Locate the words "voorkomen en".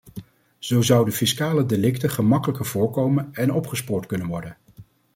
2.65-3.53